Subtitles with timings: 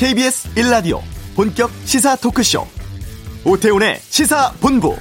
[0.00, 1.02] KBS 1라디오
[1.36, 2.66] 본격 시사 토크쇼
[3.44, 4.96] 오태훈의 시사본부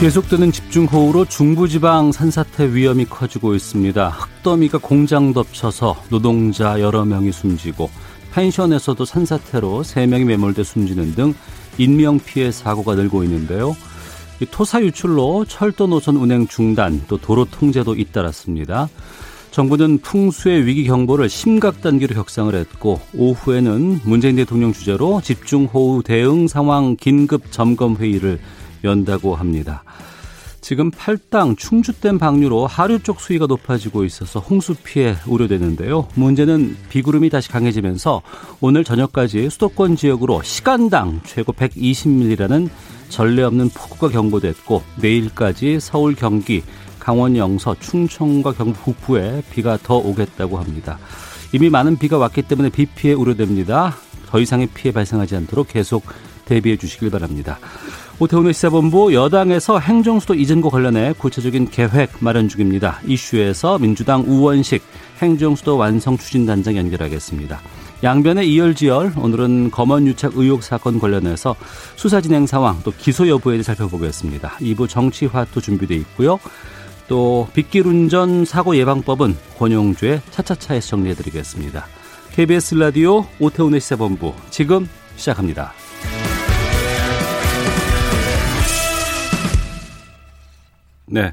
[0.00, 4.08] 계속되는 집중호우로 중부지방 산사태 위험이 커지고 있습니다.
[4.08, 7.88] 흙더미가 공장 덮쳐서 노동자 여러 명이 숨지고
[8.32, 11.34] 펜션에서도 산사태로 3명이 매몰돼 숨지는 등
[11.78, 13.76] 인명피해 사고가 늘고 있는데요.
[14.50, 18.88] 토사 유출로 철도 노선 운행 중단 또 도로 통제도 잇따랐습니다.
[19.50, 26.48] 정부는 풍수의 위기 경보를 심각 단계로 격상을 했고 오후에는 문재인 대통령 주재로 집중 호우 대응
[26.48, 28.40] 상황 긴급 점검 회의를
[28.82, 29.84] 연다고 합니다.
[30.60, 36.08] 지금 팔당 충주댐 방류로 하류 쪽 수위가 높아지고 있어서 홍수 피해 우려되는데요.
[36.14, 38.22] 문제는 비구름이 다시 강해지면서
[38.62, 42.70] 오늘 저녁까지 수도권 지역으로 시간당 최고 120mm라는
[43.08, 46.62] 전례 없는 폭우가 경보됐고 내일까지 서울, 경기,
[46.98, 50.98] 강원 영서, 충청과 경북 북부에 비가 더 오겠다고 합니다.
[51.52, 53.94] 이미 많은 비가 왔기 때문에 비 피해 우려됩니다.
[54.26, 56.04] 더 이상의 피해 발생하지 않도록 계속
[56.44, 57.58] 대비해 주시길 바랍니다.
[58.18, 63.00] 오태훈의 시사본부 여당에서 행정수도 이전과 관련해 구체적인 계획 마련 중입니다.
[63.06, 64.82] 이슈에서 민주당 우원식
[65.20, 67.60] 행정수도 완성 추진단장 연결하겠습니다.
[68.04, 71.56] 양변의 이열지열 오늘은 검언유착 의혹 사건 관련해서
[71.96, 74.50] 수사 진행 상황 또 기소 여부에 대해 살펴보겠습니다.
[74.60, 76.38] 2부 정치화투 준비되어 있고요.
[77.08, 81.86] 또 빗길 운전 사고 예방법은 권용주의 차차차에서 정리해드리겠습니다.
[82.32, 85.72] KBS 라디오 오태훈의 시사본부 지금 시작합니다.
[91.06, 91.32] 네.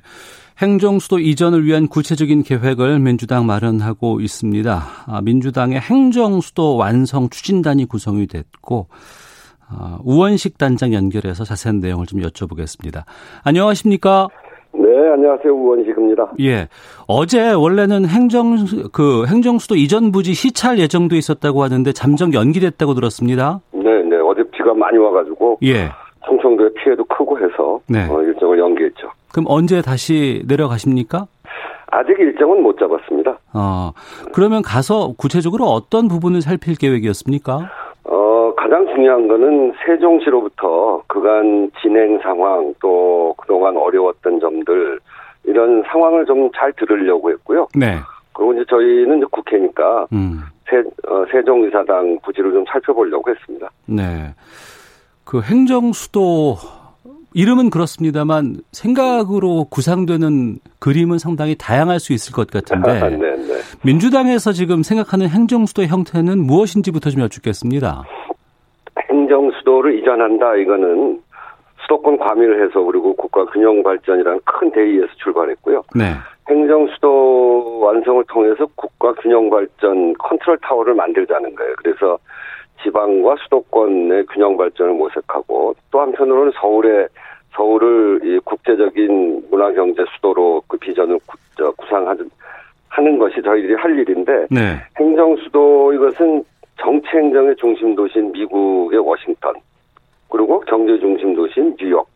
[0.62, 4.72] 행정수도 이전을 위한 구체적인 계획을 민주당 마련하고 있습니다.
[5.08, 8.86] 아, 민주당의 행정수도 완성 추진단이 구성이 됐고
[9.68, 13.06] 아, 우원식 단장 연결해서 자세한 내용을 좀 여쭤보겠습니다.
[13.44, 14.28] 안녕하십니까?
[14.74, 15.52] 네, 안녕하세요.
[15.52, 16.34] 우원식입니다.
[16.42, 16.68] 예.
[17.08, 18.56] 어제 원래는 행정
[18.94, 23.62] 그 행정수도 이전 부지 시찰 예정도 있었다고 하는데 잠정 연기됐다고 들었습니다.
[23.72, 24.16] 네, 네.
[24.18, 25.90] 어제 비가 많이 와 가지고 예.
[26.28, 28.08] 충청도에 피해도 크고 해서 네.
[28.08, 29.10] 어, 일정을 연기했죠.
[29.34, 31.28] 그럼 언제 다시 내려가십니까?
[31.88, 33.38] 아직 일정은 못 잡았습니다.
[33.54, 33.92] 어,
[34.34, 37.70] 그러면 가서 구체적으로 어떤 부분을 살필 계획이었습니까?
[38.06, 45.00] 어, 가장 중요한 거는 세종시로부터 그간 진행 상황 또 그동안 어려웠던 점들
[45.44, 47.68] 이런 상황을 좀 잘 들으려고 했고요.
[47.76, 47.98] 네.
[48.34, 50.42] 그리고 이제 저희는 이제 국회니까 음.
[50.70, 53.70] 세, 어, 세종의사당 부지를 좀 살펴보려고 했습니다.
[53.86, 54.34] 네.
[55.26, 56.56] 그 행정수도
[57.34, 63.54] 이름은 그렇습니다만 생각으로 구상되는 그림은 상당히 다양할 수 있을 것 같은데 네, 네.
[63.86, 68.04] 민주당에서 지금 생각하는 행정수도의 형태는 무엇인지부터 좀 여쭙겠습니다.
[69.10, 71.22] 행정수도를 이전한다 이거는
[71.82, 75.84] 수도권 과밀 해소 그리고 국가 균형 발전이라는 큰 대의에서 출발했고요.
[75.96, 76.14] 네.
[76.50, 81.74] 행정수도 완성을 통해서 국가 균형 발전 컨트롤 타워를 만들자는 거예요.
[81.78, 82.18] 그래서
[82.84, 87.08] 지방과 수도권의 균형 발전을 모색하고 또 한편으로는 서울의
[87.56, 92.30] 서울을 이 국제적인 문화 경제 수도로 그 비전을 구, 저, 구상하는
[92.90, 94.82] 하는 것이 저희들이 할 일인데 네.
[95.00, 96.44] 행정 수도 이것은
[96.78, 99.54] 정치 행정의 중심 도시인 미국의 워싱턴
[100.30, 102.08] 그리고 경제 중심 도시인 뉴욕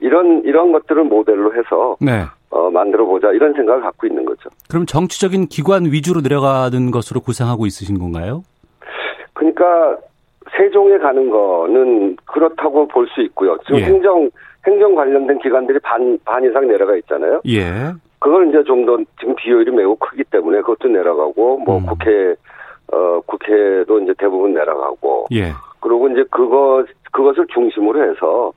[0.00, 2.24] 이런 이런 것들을 모델로 해서 네.
[2.50, 4.48] 어, 만들어 보자 이런 생각을 갖고 있는 거죠.
[4.68, 8.42] 그럼 정치적인 기관 위주로 내려가는 것으로 구상하고 있으신 건가요?
[9.34, 9.98] 그러니까
[10.56, 13.56] 세종에 가는 거는 그렇다고 볼 수 있고요.
[13.66, 13.84] 지금 예.
[13.84, 14.30] 행정
[14.66, 17.40] 행정 관련된 기관들이 반 반 이상 내려가 있잖아요.
[17.46, 17.92] 예.
[18.18, 21.86] 그걸 이제 좀 더 지금 비효율이 매우 크기 때문에 그것도 내려가고 뭐 음.
[21.86, 22.34] 국회
[22.92, 25.52] 어 국회도 이제 대부분 내려가고 예.
[25.80, 28.52] 그리고 이제 그것 그것을 중심으로 해서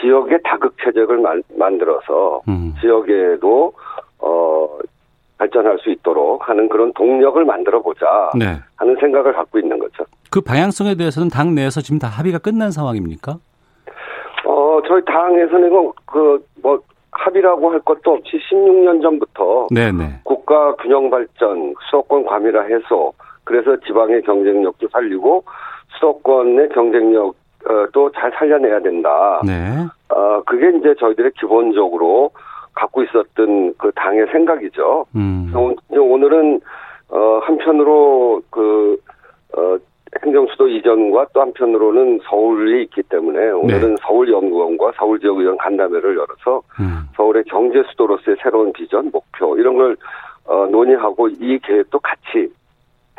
[0.00, 0.74] 지역의 다극
[1.22, 2.74] 만, 만들어서 음.
[2.80, 3.72] 지역에도
[4.20, 4.78] 어
[5.38, 8.56] 발전할 수 있도록 하는 그런 동력을 만들어 보자 네.
[8.76, 10.04] 하는 생각을 갖고 있는 거죠.
[10.30, 13.36] 그 방향성에 대해서는 당 내에서 지금 다 합의가 끝난 상황입니까?
[14.44, 15.70] 어 저희 당에서는
[16.06, 16.80] 그뭐
[17.12, 20.20] 합의라고 할 것도 없이 16년 전부터 네네.
[20.24, 23.12] 국가 균형 발전, 수도권 과밀화 해소,
[23.44, 25.44] 그래서 지방의 경쟁력도 살리고
[25.94, 29.40] 수도권의 경쟁력도 잘 살려내야 된다.
[29.44, 29.86] 네.
[30.10, 32.30] 어, 그게 이제 저희들의 기본적으로
[32.78, 35.06] 갖고 있었던 그 당의 생각이죠.
[35.16, 35.50] 음.
[35.50, 36.60] 그래서 이제 오늘은
[37.10, 38.96] 어, 한편으로 그
[39.56, 39.76] 어,
[40.24, 47.08] 행정수도 이전과 또 한편으로는 서울이 있기 때문에 오늘은 서울연구원과 서울지역의원 간담회를 열어서 음.
[47.16, 49.96] 서울의 경제 수도로서의 새로운 비전, 목표 이런 걸
[50.46, 52.50] 어, 논의하고 이 계획도 같이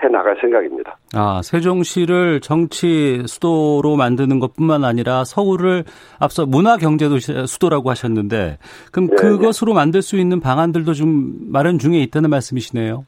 [0.04, 0.98] 해 나갈 생각입니다.
[1.16, 5.84] 아, 세종시를 정치 수도로 만드는 것뿐만 아니라 서울을
[6.20, 8.58] 앞서 문화 경제 도 수도라고 하셨는데
[8.92, 9.76] 그럼 네, 그것으로 네.
[9.76, 13.06] 만들 수 있는 방안들도 좀 마련 중에 있다는 말씀이시네요.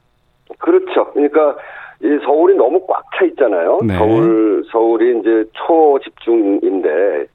[0.60, 1.12] 그렇죠.
[1.14, 1.56] 그러니까
[2.04, 3.80] 이 서울이 너무 꽉 차 있잖아요.
[3.86, 3.98] 네.
[3.98, 7.26] 서울 서울이 이제 초집중인데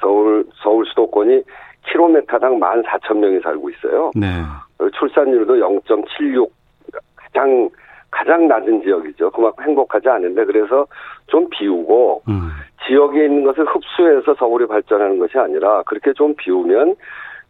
[0.00, 1.42] 서울 서울 수도권이
[1.90, 4.10] 킬로미터당 14,000명이 살고 있어요.
[4.16, 4.26] 네.
[4.98, 6.48] 출산율도 0.76
[7.16, 7.68] 가장
[8.14, 9.28] 가장 낮은 지역이죠.
[9.32, 10.86] 그만큼 행복하지 않은데 그래서
[11.26, 12.50] 좀 비우고 음.
[12.86, 16.94] 지역에 있는 것을 흡수해서 서울이 발전하는 것이 아니라 그렇게 좀 비우면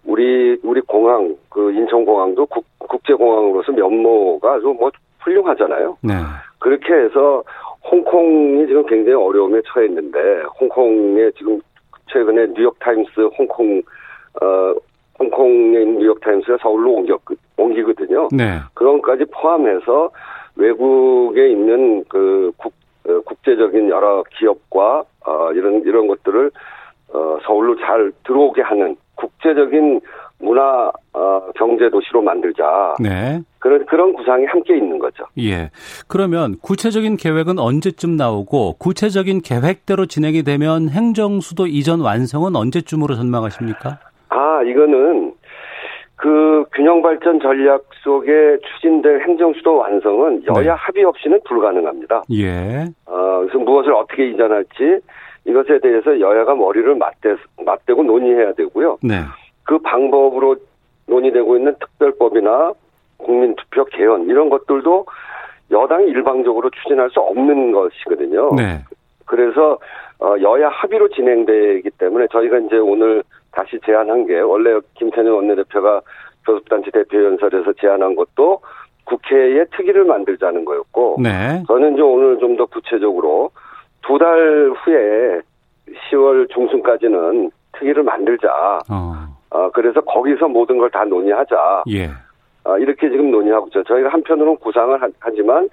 [0.06, 4.90] 우리 우리 공항 그 인천공항도 국, 국제공항으로서 면모가 아주 뭐
[5.20, 5.99] 훌륭하잖아요.
[6.00, 6.14] 네.
[6.58, 7.43] 그렇게 해서
[7.90, 10.19] 홍콩이 지금 굉장히 어려움에 처해 있는데
[10.58, 11.60] 홍콩에 지금
[12.06, 13.82] 최근에 뉴욕타임스 홍콩
[14.40, 14.75] 어
[15.19, 17.20] 홍콩에 있는 뉴욕타임스가 서울로 옮겼
[17.58, 18.28] 옮기거든요.
[18.32, 18.60] 네.
[18.72, 20.10] 그런 것까지 포함해서
[20.56, 22.72] 외국에 있는 그 국,
[23.06, 26.50] 어, 국제적인 여러 기업과 어, 이런 이런 것들을
[27.12, 30.00] 어, 서울로 잘 들어오게 하는 국제적인
[30.38, 32.96] 문화 어, 경제 도시로 만들자.
[33.00, 33.40] 네.
[33.58, 35.24] 그런 그런 구상이 함께 있는 거죠.
[35.38, 35.70] 예.
[36.08, 43.98] 그러면 구체적인 계획은 언제쯤 나오고 구체적인 계획대로 진행이 되면 행정 수도 이전 완성은 언제쯤으로 전망하십니까?
[44.28, 45.33] 아, 이거는
[46.24, 50.46] 그 균형 발전 전략 속에 추진될 행정 수도 완성은 네.
[50.46, 50.70] 여야 네.
[50.70, 52.22] 합의 없이는 불가능합니다.
[52.32, 52.86] 예.
[53.04, 55.00] 어, 그래서 무엇을 어떻게 이전할지
[55.44, 58.96] 이것에 대해서 여야가 머리를 맞대, 맞대고 논의해야 되고요.
[59.02, 59.16] 네.
[59.64, 60.56] 그 방법으로
[61.08, 62.72] 논의되고 있는 특별법이나
[63.18, 65.04] 국민투표 개헌 이런 것들도
[65.70, 68.54] 여당이 일방적으로 추진할 수 없는 것이거든요.
[68.54, 68.82] 네.
[69.26, 69.78] 그래서
[70.20, 73.22] 어, 여야 합의로 진행되기 때문에 저희가 이제 오늘
[73.54, 76.00] 다시 제안한 게 원래 김태년 원내대표가
[76.46, 78.60] 교섭단체 대표연설에서 제안한 것도
[79.04, 81.62] 국회에 특위를 만들자는 거였고 네.
[81.66, 83.50] 저는 이제 오늘 좀 더 구체적으로
[84.02, 85.40] 두 달 후에
[86.10, 88.48] 10월 중순까지는 특위를 만들자.
[88.90, 89.14] 어.
[89.50, 91.84] 어 그래서 거기서 모든 걸 다 논의하자.
[91.90, 92.10] 예.
[92.64, 93.82] 어, 이렇게 지금 논의하고 있죠.
[93.84, 95.68] 저희가 한편으로는 구상을 하지만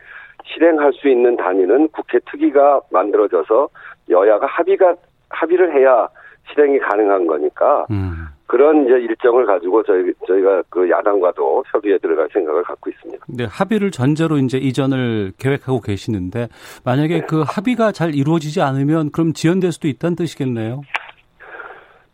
[0.46, 3.70] 실행할 수 있는 단위는 국회 특위가 만들어져서
[4.10, 4.96] 여야가 합의가
[5.30, 6.08] 합의를 해야
[6.50, 8.28] 실행이 가능한 거니까 음.
[8.48, 13.26] 그런 이제 일정을 가지고 저희 저희가 그 야당과도 협의에 들어갈 생각을 갖고 있습니다.
[13.30, 16.50] 네, 합의를 전제로 이제 이전을 계획하고 계시는데
[16.84, 17.26] 만약에 네.
[17.26, 20.82] 그 합의가 잘 이루어지지 않으면 그럼 지연될 수도 있다는 뜻이겠네요.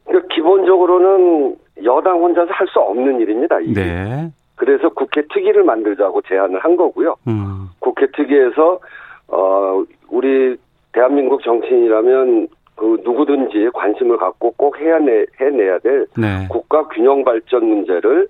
[0.06, 3.60] 그러니까 기본적으로는 여당 혼자서 할 수 없는 일입니다.
[3.62, 3.74] 이게.
[3.74, 4.32] 네.
[4.56, 7.16] 그래서 국회 특위를 만들자고 제안을 한 거고요.
[7.28, 7.70] 음.
[7.80, 8.80] 국회 특위에서
[9.28, 10.56] 어 우리
[10.92, 12.48] 대한민국 정치인이라면
[12.78, 16.48] 그 누구든지 관심을 갖고 꼭 해내 해내야 될 네.
[16.50, 18.28] 국가 균형 발전 문제를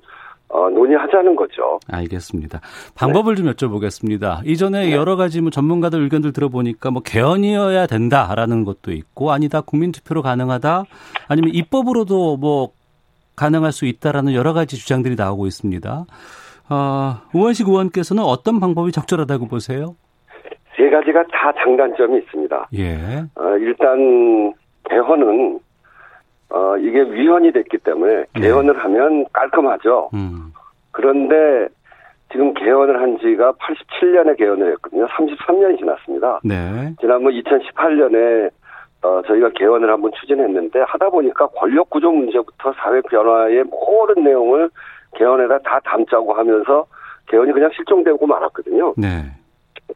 [0.50, 1.78] 어, 논의하자는 거죠.
[1.92, 2.62] 알겠습니다.
[2.96, 3.44] 방법을 네.
[3.44, 4.48] 좀 여쭤보겠습니다.
[4.48, 4.96] 이전에 네.
[4.96, 10.86] 여러 가지 뭐 전문가들 의견들 들어보니까 뭐 개헌이어야 된다라는 것도 있고 아니다 국민투표로 가능하다
[11.28, 12.72] 아니면 입법으로도 뭐
[13.36, 16.06] 가능할 수 있다라는 여러 가지 주장들이 나오고 있습니다.
[16.70, 19.96] 어, 우원식 의원께서는 어떤 방법이 적절하다고 보세요?
[20.78, 22.70] 세 가지가 다 장단점이 있습니다.
[22.76, 22.96] 예.
[23.36, 24.54] 어, 일단
[24.90, 25.60] 개헌은
[26.50, 28.42] 어, 이게 위헌이 됐기 때문에 네.
[28.42, 28.80] 개헌을 네.
[28.80, 30.12] 하면 깔끔하죠.
[30.14, 30.54] 음.
[30.92, 31.68] 그런데
[32.32, 35.08] 지금 개헌을 한 지가 87년에 개헌을 했거든요.
[35.08, 36.40] 33년이 지났습니다.
[36.44, 36.94] 네.
[37.02, 38.52] 지난번 2018년에
[39.04, 44.70] 어, 저희가 개헌을 한번 추진했는데 하다 보니까 권력 구조 문제부터 사회 변화의 모든 내용을
[45.16, 46.86] 개헌에다 다 담자고 하면서
[47.30, 48.94] 개헌이 그냥 실종되고 말았거든요.
[48.96, 49.08] 네.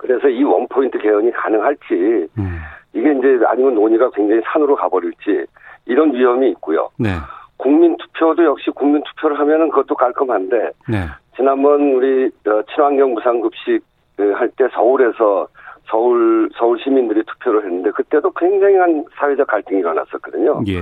[0.01, 2.59] 그래서 이 원포인트 개헌이 가능할지 음.
[2.93, 5.45] 이게 이제 아니면 논의가 굉장히 산으로 가버릴지
[5.85, 6.89] 이런 위험이 있고요.
[6.97, 7.09] 네.
[7.57, 11.05] 국민 투표도 역시 국민 투표를 하면은 그것도 깔끔한데 네.
[11.35, 13.83] 지난번 우리 어, 친환경 무상급식
[14.17, 15.47] 그 할때 서울에서
[15.85, 20.63] 서울 서울 시민들이 투표를 했는데 그때도 굉장한 사회적 갈등이 일어났었거든요.
[20.67, 20.79] 예.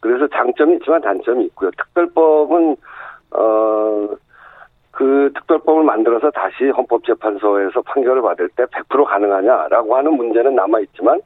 [0.00, 1.70] 그래서 장점이 있지만 단점이 있고요.
[1.70, 2.76] 특별법은
[3.30, 4.08] 어
[4.98, 11.20] 그 특별법을 만들어서 다시 헌법재판소에서 판결을 받을 때 100% 가능하냐라고 하는 문제는 남아 있지만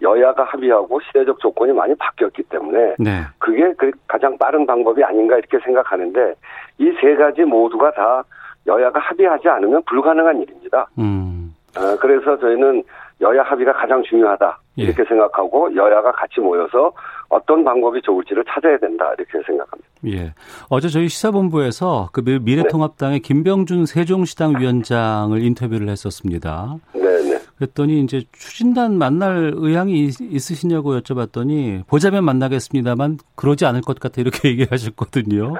[0.00, 3.22] 여야가 합의하고 시대적 조건이 많이 바뀌었기 때문에 네.
[3.38, 6.34] 그게 그 가장 빠른 방법이 아닌가 이렇게 생각하는데
[6.78, 8.22] 이 세 가지 모두가 다
[8.64, 10.86] 여야가 합의하지 않으면 불가능한 일입니다.
[11.00, 11.52] 음.
[11.76, 12.84] 어, 그래서 저희는
[13.20, 14.84] 여야 합의가 가장 중요하다 예.
[14.84, 15.04] 이렇게 예.
[15.04, 16.92] 생각하고 여야가 같이 모여서
[17.28, 19.88] 어떤 방법이 좋을지를 찾아야 된다 이렇게 생각합니다.
[20.06, 20.34] 예.
[20.68, 23.22] 어제 저희 시사본부에서 그 미래통합당의 네.
[23.22, 26.76] 김병준 세종시당 위원장을 인터뷰를 했었습니다.
[26.94, 27.38] 네, 네.
[27.58, 35.54] 그랬더니 이제 추진단 만날 의향이 있으시냐고 여쭤봤더니 보자면 만나겠습니다만 그러지 않을 것 같아 이렇게 얘기하셨거든요.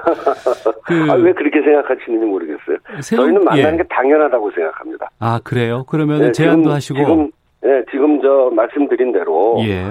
[0.85, 2.77] 그, 아, 왜 그렇게 생각하시는지 모르겠어요.
[3.01, 3.77] 세운, 저희는 만나는 예.
[3.77, 5.09] 게 당연하다고 생각합니다.
[5.19, 5.83] 아 그래요?
[5.89, 7.31] 그러면 네, 제안도 지금, 하시고 지금
[7.61, 9.83] 네, 지금 저 말씀드린 대로 예.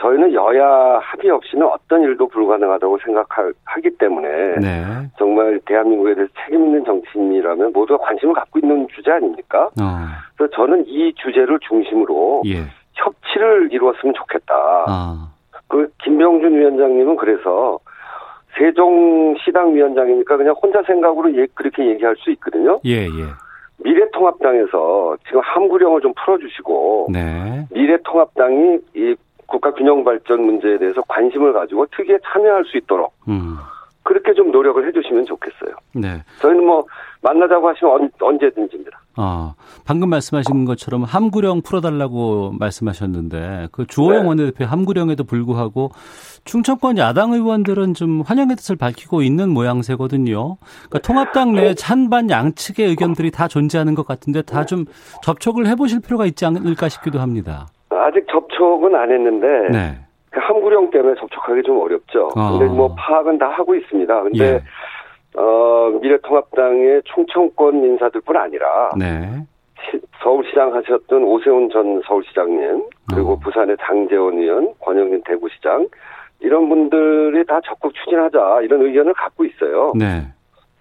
[0.00, 4.28] 저희는 여야 합의 없이는 어떤 일도 불가능하다고 생각하기 때문에
[4.60, 4.84] 네.
[5.18, 9.70] 정말 대한민국에 대해서 책임 있는 정치인이라면 모두가 관심을 갖고 있는 주제 아닙니까?
[9.80, 9.98] 어.
[10.36, 12.64] 그래서 저는 이 주제를 중심으로 예.
[12.94, 14.54] 협치를 이루었으면 좋겠다.
[14.88, 15.34] 어.
[15.68, 17.78] 그 김병준 위원장님은 그래서
[18.58, 22.80] 세종시당 위원장이니까 그냥 혼자 생각으로 예, 그렇게 얘기할 수 있거든요.
[22.84, 23.24] 예, 예.
[23.78, 27.66] 미래통합당에서 지금 함구령을 좀 풀어주시고 네.
[27.70, 33.56] 미래통합당이 이 국가 균형 발전 문제에 대해서 관심을 가지고 특위에 참여할 수 있도록 음.
[34.02, 35.74] 그렇게 좀 노력을 해주시면 좋겠어요.
[35.94, 36.22] 네.
[36.40, 36.84] 저희는 뭐
[37.22, 39.54] 만나자고 하시면 언, 제든지입니다 아,
[39.86, 44.28] 방금 말씀하신 것처럼 함구령 풀어달라고 말씀하셨는데 그 주호영 네.
[44.28, 45.90] 원내대표 함구령에도 불구하고
[46.44, 50.56] 충청권 야당 의원들은 좀 환영의 뜻을 밝히고 있는 모양새거든요.
[50.90, 54.84] 그러니까 통합당 내 찬반 양측의 의견들이 다 존재하는 것 같은데 다 좀
[55.22, 57.68] 접촉을 해보실 필요가 있지 않을까 싶기도 합니다.
[58.04, 59.98] 아직 접촉은 안 했는데 네.
[60.30, 62.28] 그 함구령 때문에 접촉하기 좀 어렵죠.
[62.36, 62.58] 어.
[62.58, 64.22] 근데 뭐 파악은 다 하고 있습니다.
[64.22, 64.62] 근데 예.
[65.40, 69.28] 어, 미래통합당의 충청권 인사들뿐 아니라 네.
[70.22, 73.38] 서울시장 하셨던 오세훈 전 서울시장님 그리고 어.
[73.38, 75.88] 부산의 장재원 의원, 권영진 대구시장
[76.40, 79.92] 이런 분들이 다 적극 추진하자 이런 의견을 갖고 있어요.
[79.96, 80.22] 네.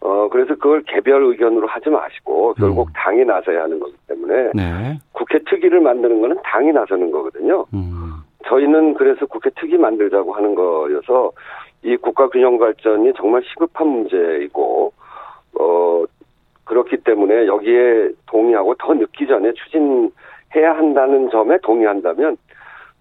[0.04, 2.94] 어, 그래서 그걸 개별 의견으로 하지 마시고 결국 음.
[2.94, 5.00] 당이 나서야 하는 거기 때문에 네.
[5.14, 7.66] 국회 특위를 만드는 거는 당이 나서는 거거든요.
[7.74, 8.16] 음.
[8.46, 11.32] 저희는 그래서 국회 특위 만들자고 하는 거여서
[11.84, 14.92] 이 국가 균형 발전이 정말 시급한 문제이고
[15.60, 16.04] 어
[16.66, 22.36] 그렇기 때문에 여기에 동의하고 더 늦기 전에 추진해야 한다는 점에 동의한다면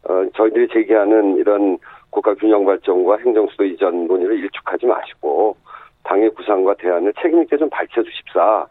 [0.09, 1.79] 어 저희들이 제기하는 이런
[2.11, 5.57] 국가 균형 발전과 행정 수도 이전 논의를 일축하지 마시고
[6.05, 8.67] 당의 구상과 대안을 책임있게 좀 밝혀주십사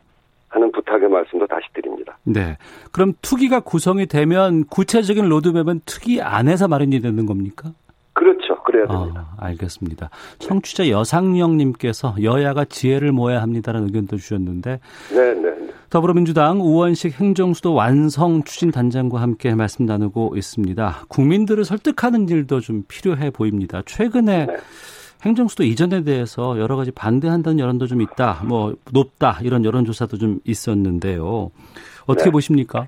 [0.50, 2.18] 하는 부탁의 말씀도 다시 드립니다.
[2.24, 2.58] 네.
[2.92, 7.72] 그럼 투기가 구성이 되면 구체적인 로드맵은 투기 안에서 마련이 되는 겁니까?
[8.14, 8.62] 그렇죠.
[8.64, 9.30] 그래야 됩니다.
[9.38, 10.10] 아, 알겠습니다.
[10.40, 14.80] 청취자 여상영님께서 여야가 지혜를 모아야 합니다라는 의견도 주셨는데.
[15.14, 15.42] 네, 네.
[15.42, 15.74] 네.
[15.90, 21.06] 더불어민주당 우원식 행정수도 완성 추진 단장과 함께 말씀 나누고 있습니다.
[21.08, 23.82] 국민들을 설득하는 일도 좀 필요해 보입니다.
[23.86, 24.58] 최근에 네.
[25.24, 31.52] 행정수도 이전에 대해서 여러 가지 반대한다는 여론도 좀 있다, 뭐 높다 이런 여론조사도 좀 있었는데요.
[32.08, 32.32] 어떻게 네.
[32.32, 32.88] 보십니까?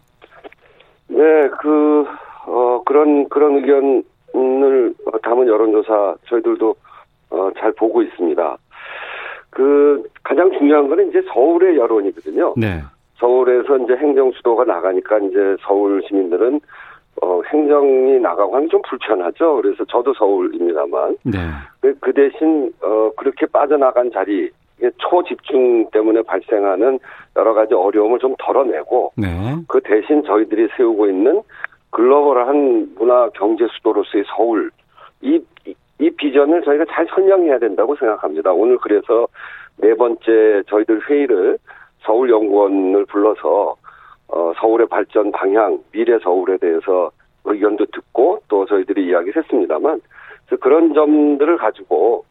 [1.08, 2.06] 네, 그
[2.48, 6.76] 어, 그런 그런 의견을 담은 여론조사 저희들도
[7.30, 8.58] 어, 잘 보고 있습니다.
[9.52, 12.56] 그 가장 중요한 거는 이제 서울의 여론이거든요.
[12.58, 12.82] 네.
[13.18, 16.60] 서울에서 이제 행정 수도가 나가니까 이제 서울 시민들은
[17.24, 19.62] 어, 행정이 나가고 하면 좀 불편하죠.
[19.62, 21.18] 그래서 저도 서울입니다만.
[21.24, 21.38] 네.
[21.80, 24.50] 그, 그 대신, 어, 그렇게 빠져나간 자리,
[24.98, 27.00] 초집중 때문에 발생하는
[27.38, 29.56] 여러 가지 어려움을 좀 덜어내고, 네.
[29.70, 31.42] 그 대신 저희들이 세우고 있는
[31.92, 34.70] 글로벌한 문화 경제 수도로서의 서울,
[35.22, 35.42] 이,
[36.00, 38.52] 이 비전을 저희가 잘 설명해야 된다고 생각합니다.
[38.52, 39.28] 오늘 그래서
[39.78, 41.58] 네 번째 저희들 회의를
[42.02, 43.76] 서울연구원을 불러서
[44.34, 47.12] 어, 서울의 발전 방향, 미래 서울에 대해서
[47.46, 50.02] 의견도 듣고 또 저희들이 이야기를 했습니다만
[50.60, 52.26] 그런 점들을 가지고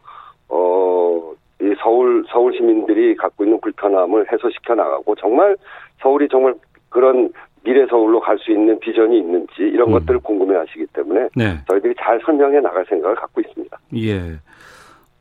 [0.48, 5.56] 어, 이 서울 서울 시민들이 갖고 있는 불편함을 해소시켜 나가고 정말
[6.00, 6.54] 서울이 정말
[6.88, 7.32] 그런
[7.62, 9.92] 미래 서울로 갈 수 있는 비전이 있는지 이런 음.
[9.92, 11.58] 것들을 궁금해하시기 때문에 네.
[11.68, 13.78] 저희들이 잘 설명해 나갈 생각을 갖고 있습니다.
[13.96, 14.18] 예.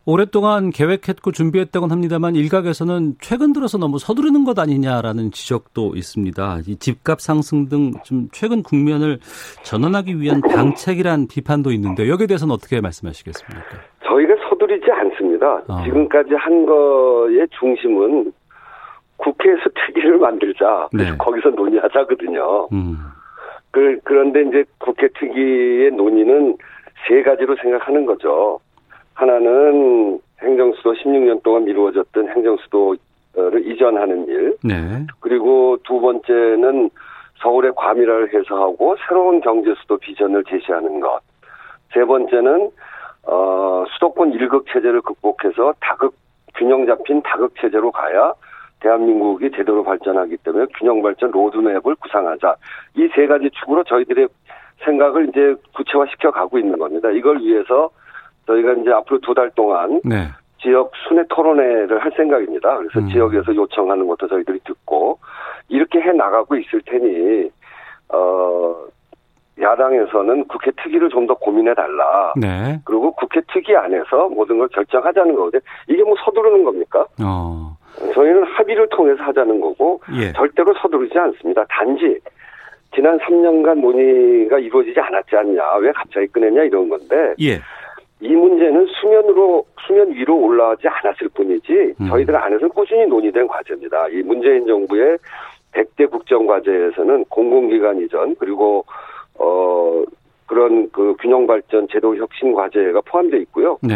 [0.06, 6.60] 오랫동안 계획했고 준비했다곤 합니다만 일각에서는 최근 들어서 너무 서두르는 것 아니냐라는 지적도 있습니다.
[6.68, 9.20] 이 집값 상승 등 좀 최근 국면을
[9.64, 13.64] 전환하기 위한 방책이란 비판도 있는데 여기에 대해서는 어떻게 말씀하시겠습니까?
[14.04, 15.62] 저희가 서두르지 않습니다.
[15.68, 15.84] 어.
[15.84, 18.34] 지금까지 한 거의 중심은
[19.18, 20.90] 국회에서 특위를 만들자.
[20.94, 21.16] 네.
[21.18, 22.70] 거기서 논의하자거든요.
[22.74, 22.98] 음.
[23.70, 26.58] 그, 그런데 이제 국회 특위의 논의는
[27.08, 28.60] 세 가지로 생각하는 거죠.
[29.14, 34.58] 하나는 행정수도 16년 동안 미루어졌던 행정수도를 이전하는 일.
[34.64, 35.06] 네.
[35.20, 36.90] 그리고 두 번째는
[37.42, 41.20] 서울의 과밀화를 해소하고 새로운 경제수도 비전을 제시하는 것.
[41.94, 42.70] 세 번째는
[43.24, 46.16] 어, 수도권 일극 체제를 극복해서 다극
[46.56, 48.34] 균형 잡힌 다극 체제로 가야
[48.80, 52.56] 대한민국이 제대로 발전하기 때문에 균형 발전 로드맵을 구상하자.
[52.96, 54.28] 이 세 가지 축으로 저희들의
[54.84, 57.12] 생각을 이제 구체화시켜 가고 있는 겁니다.
[57.12, 57.90] 이걸 위해서
[58.52, 60.28] 저희가 이제 앞으로 두 달 동안 네.
[60.62, 62.78] 지역 순회 토론회를 할 생각입니다.
[62.78, 63.08] 그래서 음.
[63.10, 65.18] 지역에서 요청하는 것도 저희들이 듣고
[65.70, 67.50] 이렇게 해 나가고 있을 테니
[68.10, 68.76] 어
[69.60, 72.34] 야당에서는 국회 특위를 좀 더 고민해 달라.
[72.36, 72.80] 네.
[72.86, 75.62] 그리고 국회 특위 안에서 모든 걸 결정하자는 거거든요.
[75.88, 77.06] 이게 뭐 서두르는 겁니까?
[77.24, 77.76] 어.
[78.14, 80.32] 저희는 합의를 통해서 하자는 거고 예.
[80.34, 81.64] 절대로 서두르지 않습니다.
[81.70, 82.20] 단지
[82.96, 87.60] 지난 3년간 논의가 이루어지지 않았지 않냐, 왜 갑자기 꺼냈냐 이런 건데 예.
[88.22, 92.08] 이 문제는 수면으로 수면 위로 올라가지 않았을 뿐이지 음.
[92.08, 94.10] 저희들 안에서 꾸준히 논의된 과제입니다.
[94.10, 95.18] 이 문재인 정부의
[95.74, 98.86] 100대 국정 과제에서는 공공기관 이전 그리고
[99.40, 100.04] 어
[100.46, 103.80] 그런 그 균형 발전 제도 혁신 과제가 포함되어 있고요.
[103.82, 103.96] 네.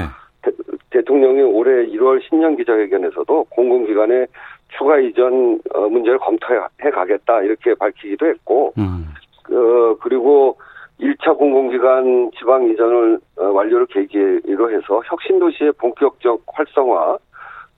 [0.90, 4.28] 대, 통령이 올해 1월 신년 기자회견에서도 공공기관의
[4.70, 9.08] 추가 이전 어, 문제를 검토해 가겠다 이렇게 밝히기도 했고 음.
[9.44, 10.58] 그, 그리고
[11.00, 17.18] 1차 공공기관 지방 이전을 어, 완료를 계기로 해서 혁신도시의 본격적 활성화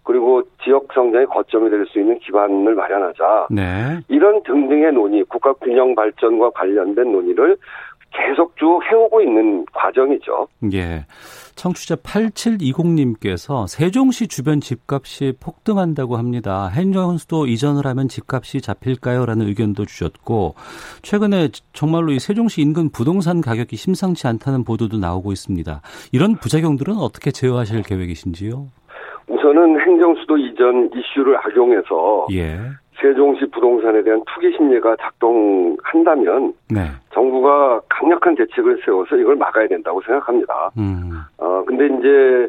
[0.04, 3.48] 그리고 지역 성장의 거점이 될 수 있는 기반을 마련하자.
[3.52, 4.00] 네.
[4.08, 7.58] 이런 등등의 논의, 국가 균형 발전과 관련된 논의를
[8.12, 10.48] 계속 쭉 해오고 있는 과정이죠.
[10.74, 11.06] 예.
[11.58, 16.70] 청취자 8720님께서 세종시 주변 집값이 폭등한다고 합니다.
[16.70, 19.26] 행정수도 이전을 하면 집값이 잡힐까요?
[19.26, 20.56] 라는 의견도 주셨고,
[21.02, 25.82] 최근에 정말로 이 세종시 인근 부동산 가격이 심상치 않다는 보도도 나오고 있습니다.
[26.14, 28.68] 이런 부작용들은 어떻게 제어하실 계획이신지요?
[29.30, 32.60] 우선은 행정수도 이전 이슈를 악용해서 예.
[33.00, 36.82] 세종시 부동산에 대한 투기 심리가 작동한다면 네.
[37.14, 40.72] 정부가 강력한 대책을 세워서 이걸 막아야 된다고 생각합니다.
[40.78, 41.22] 음.
[41.38, 42.48] 어, 근데 이제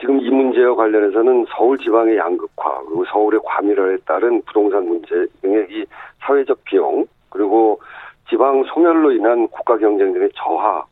[0.00, 5.84] 지금 이 문제와 관련해서는 서울 지방의 양극화, 그리고 서울의 과밀화에 따른 부동산 문제 등의 이
[6.20, 7.80] 사회적 비용, 그리고
[8.28, 10.84] 지방 소멸로 인한 국가 경쟁력의 저하,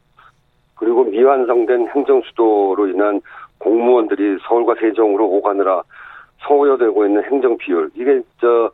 [0.76, 3.20] 그리고 미완성된 행정 수도로 인한
[3.58, 5.82] 공무원들이 서울과 세종으로 오가느라
[6.46, 8.70] 소요되고 있는 행정 비율, 이게 저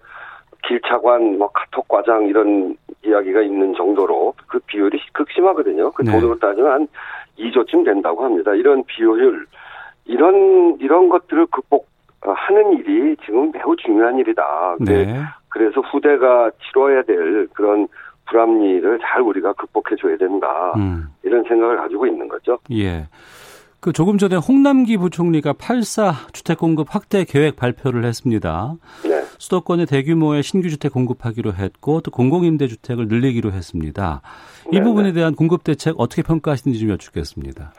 [0.67, 5.93] 길차관, 뭐 카톡 과장 이런 이야기가 있는 정도로 그 비율이 극심하거든요.
[5.93, 6.13] 그 네.
[6.13, 6.89] 돈으로 따지면 한
[7.39, 8.55] 2조쯤 된다고 합니다.
[8.55, 9.47] 이런 비효율,
[10.07, 14.77] 이런 이런 것들을 극복하는 일이 지금 매우 중요한 일이다.
[14.81, 15.23] 네.
[15.49, 17.89] 그래서 후대가 치러야 될 그런
[18.29, 20.73] 불합리를 잘 우리가 극복해 줘야 된다.
[20.77, 21.09] 음.
[21.23, 22.59] 이런 생각을 가지고 있는 거죠.
[22.73, 23.07] 예.
[23.81, 28.75] 그 조금 전에 홍남기 부총리가 8사 주택 공급 확대 계획 발표를 했습니다.
[29.05, 29.23] 네.
[29.39, 34.23] 수도권에 대규모의 신규 주택 공급하기로 했고 또 공공임대 주택을 늘리기로 했습니다.
[34.73, 35.15] 이 네, 부분에 네.
[35.15, 37.73] 대한 공급 대책 어떻게 평가하시는지 좀 여쭙겠습니다.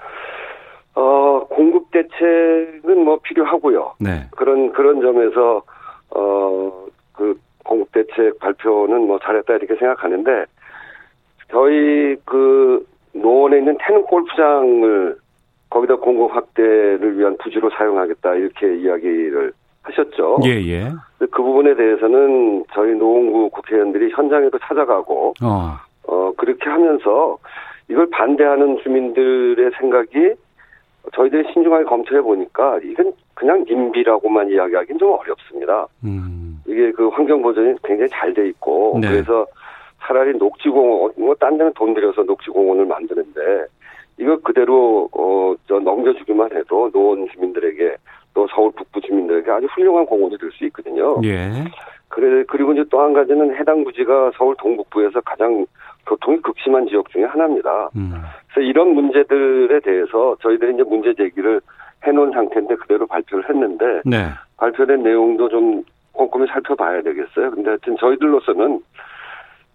[0.96, 3.96] 어, 공급 대책은 뭐 필요하고요.
[4.00, 4.28] 네.
[4.32, 5.62] 그런 그런 점에서
[6.10, 10.46] 어그 공급 대책 발표는 뭐 잘했다 이렇게 생각하는데
[11.52, 15.18] 저희 그 노원에 있는 태릉 골프장을
[15.70, 19.54] 거기다 공급 확대를 위한 부지로 사용하겠다 이렇게 이야기를
[19.88, 20.38] 하셨죠.
[20.46, 20.92] 예, 예.
[21.20, 25.78] 그 부분에 대해서는 저희 노원구 국회의원들이 현장에도 찾아가고 어.
[26.08, 27.38] 어 그렇게 하면서
[27.90, 30.34] 이걸 반대하는 주민들의 생각이
[31.16, 35.88] 저희들이 신중하게 검토해 보니까 이건 그냥 임비라고만 이야기하기는 좀 어렵습니다.
[36.04, 36.62] 음.
[36.68, 39.08] 이게 그 환경 보전이 굉장히 잘 돼 있고 네.
[39.08, 39.46] 그래서
[40.02, 43.66] 차라리 녹지공원 뭐딴 데는 돈 들여서 녹지공원을 만드는데
[44.20, 47.96] 이거 그대로 어저 넘겨주기만 해도 노원 주민들에게
[48.38, 51.20] 또 서울 북부 주민들에게 아주 훌륭한 공원이 될 수 있거든요.
[51.24, 51.50] 예.
[52.08, 55.66] 그래 그리고 이제 또 한 가지는 해당 부지가 서울 동북부에서 가장
[56.06, 57.90] 교통이 극심한 지역 중에 하나입니다.
[57.96, 58.14] 음.
[58.54, 61.62] 그래서 이런 문제들에 대해서 저희들이 이제 문제 제기를
[62.06, 64.28] 해놓은 상태인데 그대로 발표를 했는데 네.
[64.58, 67.50] 발표된 내용도 좀 꼼꼼히 살펴봐야 되겠어요.
[67.50, 68.80] 근데 하여튼 저희들로서는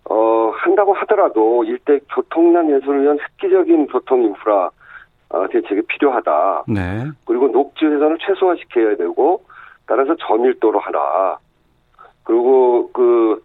[0.08, 4.70] 어 한다고 하더라도 일대 교통난 해소를 위한 획기적인 교통 인프라 어,
[5.50, 6.64] 대책이 필요하다.
[6.68, 7.04] 네.
[7.24, 9.42] 그리고 녹지 훼손을 최소화시켜야 되고
[9.86, 11.38] 따라서 저밀도로 하라.
[12.24, 13.42] 그리고 그,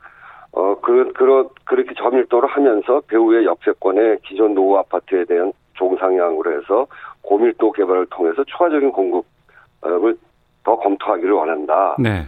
[0.52, 6.88] 어, 그, 그렇, 그렇게 저밀도로 하면서 배후의 옆세권의 기존 노후 아파트에 대한 종상향으로 해서
[7.22, 10.18] 고밀도 개발을 통해서 추가적인 공급을
[10.64, 11.96] 더 검토하기를 원한다.
[12.00, 12.28] 네.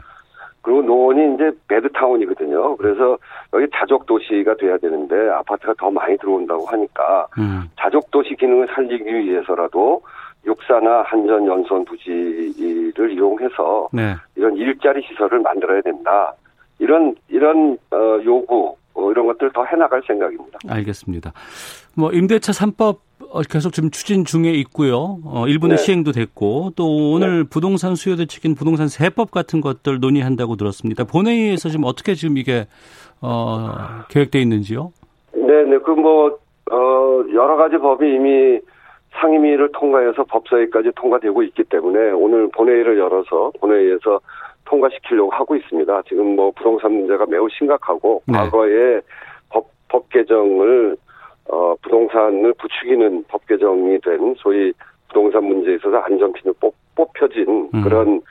[0.62, 2.76] 그리고 노원이 이제 베드타운이거든요.
[2.78, 3.18] 그래서
[3.54, 7.70] 여기 자족 도시가 돼야 되는데 아파트가 더 많이 들어온다고 하니까 음.
[7.80, 10.02] 자족 도시 기능을 살리기 위해서라도
[10.46, 14.16] 육사나 한전 연선 부지를 이용해서 네.
[14.36, 16.34] 이런 일자리 시설을 만들어야 된다.
[16.80, 20.60] 이런 이런 어, 요구 어, 이런 것들 더 해나갈 생각입니다.
[20.68, 21.34] 알겠습니다.
[21.96, 23.00] 뭐 임대차 3법 어,
[23.50, 25.20] 계속 지금 추진 중에 있고요.
[25.26, 25.82] 어, 일부는 네.
[25.82, 31.04] 시행도 됐고 또 오늘 부동산 수요 대책인 부동산 세법 같은 것들 논의한다고 들었습니다.
[31.04, 32.66] 본회의에서 지금 어떻게 지금 이게
[33.22, 33.72] 어,
[34.10, 34.92] 계획돼 있는지요?
[35.34, 36.38] 네 네 그뭐
[36.72, 38.60] 어, 여러 가지 법이 이미
[39.22, 44.20] 상임위를 통과해서 법사위까지 통과되고 있기 때문에 오늘 본회의를 열어서 본회의에서
[44.66, 46.04] 통과시키려고 하고 있습니다.
[46.08, 48.38] 지금 뭐 부동산 문제가 매우 심각하고 네.
[48.38, 49.02] 과거에
[49.50, 50.96] 법, 법 개정을
[51.50, 54.72] 어, 부동산을 부추기는 법 개정이 된 소위
[55.08, 57.82] 부동산 문제에 있어서 안전핀을 뽑, 뽑혀진 음.
[57.84, 58.22] 그런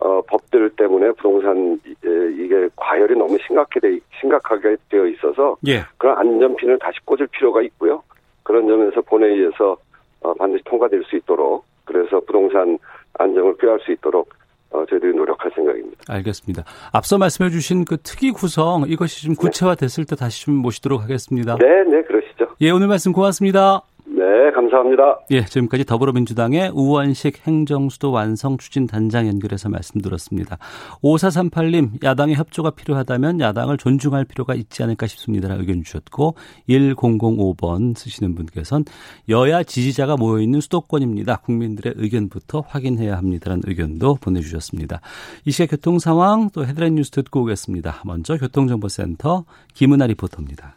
[0.00, 5.82] 어, 법들 때문에 부동산 이게 과열이 너무 심각하게 돼, 심각하게 되어 있어서 예.
[5.98, 8.02] 그런 안전핀을 다시 꽂을 필요가 있고요.
[8.42, 9.76] 그런 점에서 본회의에서
[10.22, 12.76] 어, 반드시 통과될 수 있도록 그래서 부동산
[13.18, 14.28] 안정을 꾀할 수 있도록
[14.74, 15.96] 어, 저희들이 노력할 생각입니다.
[16.08, 16.64] 알겠습니다.
[16.92, 21.56] 앞서 말씀해 주신 그 특이 구성 이것이 좀 구체화됐을 때 다시 좀 모시도록 하겠습니다.
[21.58, 22.48] 네, 네, 그러시죠.
[22.60, 23.82] 예, 오늘 말씀 고맙습니다.
[24.06, 25.20] 네, 감사합니다.
[25.30, 30.58] 예, 지금까지 더불어민주당의 우원식 행정수도 완성 추진 단장 연결해서 말씀드렸습니다.
[31.02, 36.34] 5438님, 야당의 협조가 필요하다면 야당을 존중할 필요가 있지 않을까 싶습니다라는 의견 주셨고
[36.68, 38.84] 1005번 쓰시는 분께서는
[39.30, 41.36] 여야 지지자가 모여 있는 수도권입니다.
[41.36, 45.00] 국민들의 의견부터 확인해야 합니다라는 의견도 보내 주셨습니다.
[45.46, 48.02] 이 시각 교통 상황 또 헤드라인 뉴스 듣고 오겠습니다.
[48.04, 50.76] 먼저 교통정보센터 김은아 리포터입니다.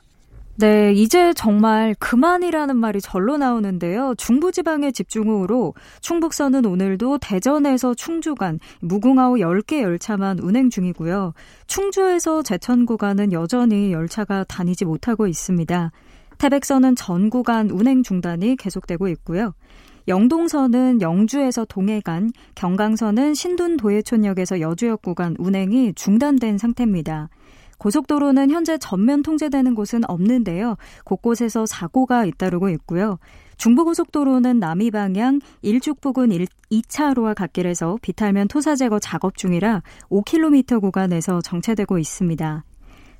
[0.59, 4.15] 네, 이제 정말 그만이라는 말이 절로 나오는데요.
[4.17, 11.33] 중부지방의 집중호우로 충북선은 오늘도 대전에서 충주 간 무궁화호 10개 열차만 운행 중이고요.
[11.67, 15.91] 충주에서 제천 구간은 여전히 열차가 다니지 못하고 있습니다.
[16.39, 19.53] 태백선은 전 구간 운행 중단이 계속되고 있고요.
[20.07, 27.29] 영동선은 영주에서 동해 간, 경강선은 신둔 도예촌역에서 여주역 구간 운행이 중단된 상태입니다.
[27.77, 30.75] 고속도로는 현재 전면 통제되는 곳은 없는데요.
[31.03, 33.19] 곳곳에서 사고가 잇따르고 있고요.
[33.57, 41.41] 중부고속도로는 남이 방향 일죽 부근 1, 2차로와 갓길에서 비탈면 토사 제거 작업 중이라 5km 구간에서
[41.41, 42.63] 정체되고 있습니다.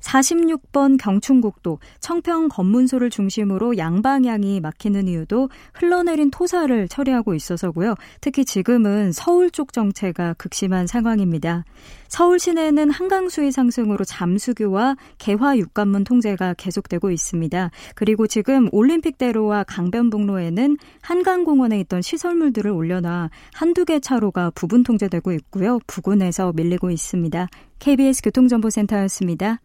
[0.00, 7.94] 46번 경춘국도 청평 검문소를 중심으로 양방향이 막히는 이유도 흘러내린 토사를 처리하고 있어서고요.
[8.20, 11.64] 특히 지금은 서울 쪽 정체가 극심한 상황입니다.
[12.08, 17.70] 서울 시내는 한강 수위 상승으로 잠수교와 개화 육관문 통제가 계속되고 있습니다.
[17.94, 25.78] 그리고 지금 올림픽대로와 강변북로에는 한강공원에 있던 시설물들을 올려놔 한두 개 차로가 부분 통제되고 있고요.
[25.86, 27.48] 부근에서 밀리고 있습니다.
[27.78, 29.60] KBS 교통정보센터였습니다.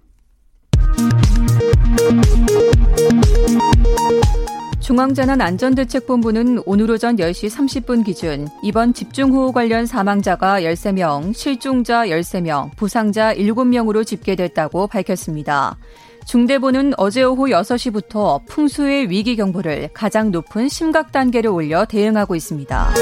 [4.83, 14.05] 중앙재난안전대책본부는 오늘 오전 10시 30분 기준 이번 집중호우 관련 사망자가 13명, 실종자 13명, 부상자 7명으로
[14.05, 15.77] 집계됐다고 밝혔습니다.
[16.25, 22.93] 중대본은 어제 오후 6시부터 풍수의 위기 경보를 가장 높은 심각 단계로 올려 대응하고 있습니다.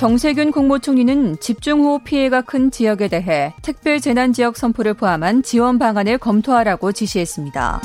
[0.00, 6.92] 정세균 국무총리는 집중호우 피해가 큰 지역에 대해 특별 재난 지역 선포를 포함한 지원 방안을 검토하라고
[6.92, 7.82] 지시했습니다.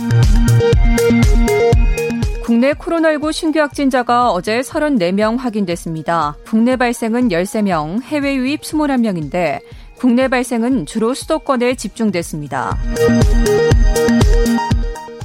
[2.41, 6.38] 국내 코로나19 신규 확진자가 어제 34명 확인됐습니다.
[6.45, 9.60] 국내 발생은 13명, 해외 유입 21명인데
[9.97, 12.78] 국내 발생은 주로 수도권에 집중됐습니다.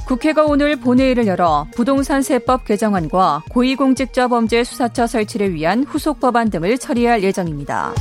[0.05, 6.77] 국회가 오늘 본회의를 열어 부동산 세법 개정안과 고위공직자 범죄 수사처 설치를 위한 후속 법안 등을
[6.77, 7.93] 처리할 예정입니다.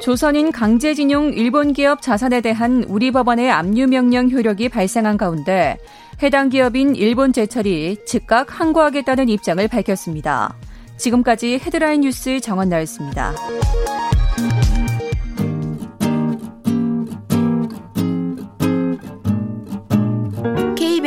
[0.00, 5.76] 조선인 강제징용 일본 기업 자산에 대한 우리 법원의 압류 명령 효력이 발생한 가운데
[6.22, 10.56] 해당 기업인 일본 제철이 즉각 항고하겠다는 입장을 밝혔습니다.
[10.96, 13.34] 지금까지 헤드라인 뉴스 정원 나였습니다.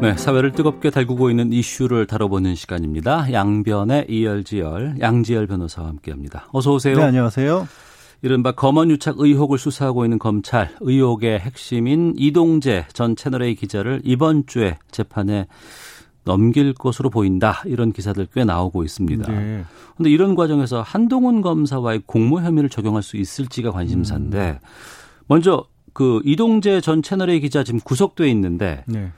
[0.00, 3.32] 네, 사회를 뜨겁게 달구고 있는 이슈를 다뤄보는 시간입니다.
[3.32, 6.48] 양변의 이열지열, 양지열 변호사와 함께합니다.
[6.52, 6.96] 어서 오세요.
[6.96, 7.66] 네, 안녕하세요.
[8.20, 15.46] 이른바 검언유착 의혹을 수사하고 있는 검찰 의혹의 핵심인 이동재 전 채널A 기자를 이번 주에 재판에
[16.24, 19.24] 넘길 것으로 보인다 이런 기사들 꽤 나오고 있습니다.
[19.24, 19.64] 그런데
[19.98, 20.10] 네.
[20.10, 24.68] 이런 과정에서 한동훈 검사와의 공모 혐의를 적용할 수 있을지가 관심사인데 음.
[25.26, 29.12] 먼저 그 이동재 전 채널A 기자 지금 구속돼 있는데 네.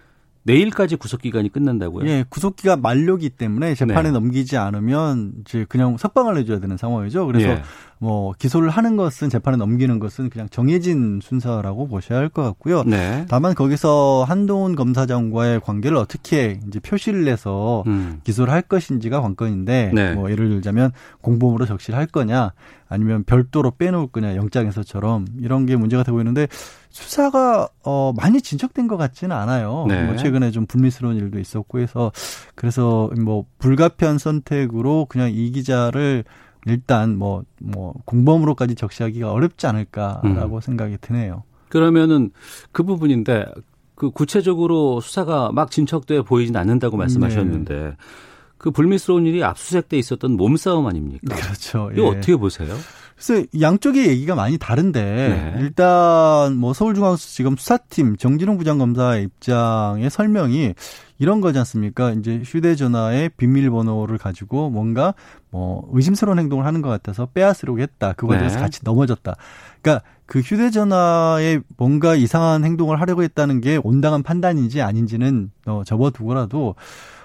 [0.48, 2.08] 내일까지 구속 기간이 끝난다고요?
[2.08, 4.10] 예, 구속 기간 만료기 때문에 재판에 네.
[4.10, 7.26] 넘기지 않으면 이제 그냥 석방을 해줘야 되는 상황이죠.
[7.26, 7.62] 그래서 예.
[8.00, 12.84] 뭐 기소를 하는 것은 재판에 넘기는 것은 그냥 정해진 순서라고 보셔야 할 것 같고요.
[12.84, 13.24] 네.
[13.28, 18.20] 다만 거기서 한동훈 검사장과의 관계를 어떻게 이제 표시를 내서 음.
[18.24, 20.12] 기소를 할 것인지가 관건인데 네.
[20.12, 22.52] 뭐 예를 들자면 공범으로 적시를 할 거냐
[22.88, 26.46] 아니면 별도로 빼놓을 거냐 영장에서처럼 이런 게 문제가 되고 있는데
[26.90, 29.86] 수사가 어 많이 진척된 것 같지는 않아요.
[29.88, 30.04] 네.
[30.04, 32.12] 뭐 최근에 좀 불미스러운 일도 있었고 해서
[32.54, 36.24] 그래서 뭐 불가피한 선택으로 그냥 이 기자를
[36.68, 40.60] 일단 뭐뭐 뭐 공범으로까지 적시하기가 어렵지 않을까라고 음.
[40.60, 41.44] 생각이 드네요.
[41.68, 42.30] 그러면은
[42.72, 43.46] 그 부분인데
[43.94, 47.96] 그 구체적으로 수사가 막 진척돼 보이진 않는다고 말씀하셨는데 네.
[48.56, 51.34] 그 불미스러운 일이 압수수색 때 있었던 몸싸움 아닙니까?
[51.34, 51.90] 그렇죠.
[51.92, 52.06] 이거 예.
[52.08, 52.74] 어떻게 보세요?
[53.18, 55.56] 그래서 양쪽의 얘기가 많이 다른데 네.
[55.60, 60.74] 일단 뭐 서울중앙지검 수사팀 정진웅 부장검사의 입장의 설명이
[61.18, 62.12] 이런 거지 않습니까?
[62.12, 65.14] 이제 휴대전화의 비밀번호를 가지고 뭔가
[65.50, 68.12] 뭐 의심스러운 행동을 하는 것 같아서 빼앗으려고 했다.
[68.12, 68.62] 그 과정에서 네.
[68.62, 69.34] 같이 넘어졌다.
[69.82, 76.76] 그러니까 그 휴대전화에 뭔가 이상한 행동을 하려고 했다는 게 온당한 판단인지 아닌지는 어, 접어두고라도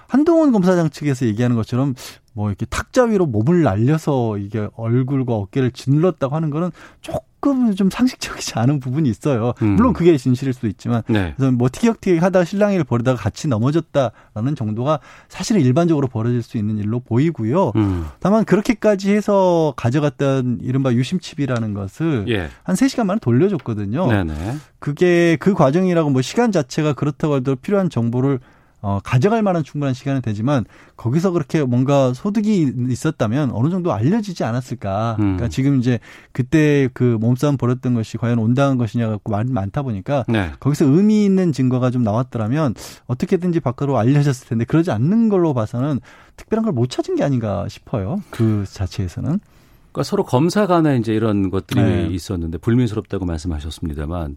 [0.08, 1.94] 한동훈 검사장 측에서 얘기하는 것처럼
[2.34, 6.70] 뭐 이렇게 탁자 위로 몸을 날려서 이게 얼굴과 어깨를 짓눌렀다고 하는 거는
[7.00, 9.54] 조금 좀 상식적이지 않은 부분이 있어요.
[9.62, 9.76] 음.
[9.76, 11.32] 물론 그게 진실일 수도 있지만 네.
[11.36, 16.98] 그래서 뭐 티격태격 하다 신랑이를 버리다가 같이 넘어졌다라는 정도가 사실은 일반적으로 벌어질 수 있는 일로
[17.00, 17.72] 보이고요.
[17.76, 18.06] 음.
[18.18, 22.48] 다만 그렇게까지 해서 가져갔던 이른바 유심칩이라는 것을 예.
[22.64, 24.08] 한 3시간 만에 돌려줬거든요.
[24.08, 24.56] 네네.
[24.80, 28.40] 그게 그 과정이라고 뭐 시간 자체가 그렇다고 하더라도 필요한 정보를
[28.86, 30.66] 어, 가져갈 만한 충분한 시간은 되지만
[30.98, 35.16] 거기서 그렇게 뭔가 소득이 있었다면 어느 정도 알려지지 않았을까.
[35.20, 35.22] 음.
[35.22, 35.98] 그러니까 지금 이제
[36.32, 40.50] 그때 그 몸싸움 벌였던 것이 과연 온당한 것이냐 갖고 말이 많다 보니까 네.
[40.60, 42.74] 거기서 의미 있는 증거가 좀 나왔더라면
[43.06, 46.00] 어떻게든지 밖으로 알려졌을 텐데 그러지 않는 걸로 봐서는
[46.36, 48.20] 특별한 걸 못 찾은 게 아닌가 싶어요.
[48.30, 49.38] 그 자체에서는.
[49.92, 52.08] 그러니까 서로 검사 간에 이제 이런 것들이 네.
[52.10, 54.36] 있었는데 불미스럽다고 말씀하셨습니다만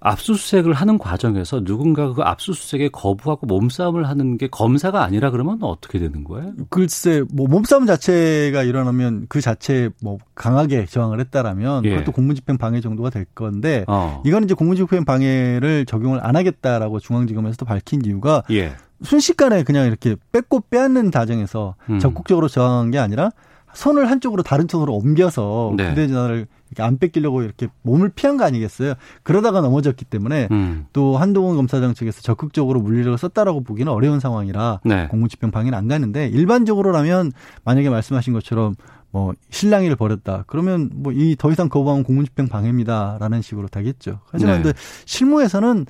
[0.00, 6.24] 압수수색을 하는 과정에서 누군가 그 압수수색에 거부하고 몸싸움을 하는 게 검사가 아니라 그러면 어떻게 되는
[6.24, 6.52] 거예요?
[6.70, 11.90] 글쎄, 뭐 몸싸움 자체가 일어나면 그 자체에 뭐 강하게 저항을 했다라면 예.
[11.90, 14.22] 그것도 공무집행 방해 정도가 될 건데 어.
[14.24, 18.74] 이거는 이제 공무집행 방해를 적용을 안 하겠다라고 중앙지검에서도 밝힌 이유가 예.
[19.02, 21.98] 순식간에 그냥 이렇게 뺏고 빼앗는 과정에서 음.
[21.98, 23.30] 적극적으로 저항한 게 아니라
[23.74, 25.90] 손을 한쪽으로 다른 쪽으로 옮겨서 네.
[25.90, 28.94] 휴대전화를 이렇게 안 뺏기려고 이렇게 몸을 피한 거 아니겠어요?
[29.22, 30.86] 그러다가 넘어졌기 때문에 음.
[30.92, 35.08] 또 한동훈 검사장 측에서 적극적으로 물리력을 썼다라고 보기는 어려운 상황이라 네.
[35.08, 37.32] 공무집행 방해는 안 가는데 일반적으로라면
[37.64, 38.74] 만약에 말씀하신 것처럼
[39.10, 40.44] 뭐 신랑이를 버렸다.
[40.46, 44.20] 그러면 뭐 이 더 이상 거부하면 공무집행 방해입니다라는 식으로 되겠죠.
[44.30, 44.72] 하지만 네.
[45.06, 45.86] 실무에서는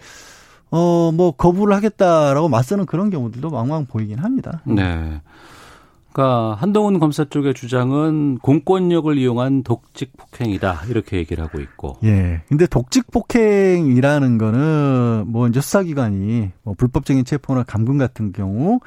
[0.70, 4.60] 어 뭐 거부를 하겠다라고 맞서는 그런 경우들도 왕왕 보이긴 합니다.
[4.66, 5.20] 네.
[6.18, 11.96] 그러니까 한동훈 검사 쪽의 주장은 공권력을 이용한 독직 폭행이다 이렇게 얘기를 하고 있고.
[12.02, 12.42] 예.
[12.48, 18.80] 근데 독직 폭행이라는 거는 뭐 이제 수사기관이 뭐 불법적인 체포나 감금 같은 경우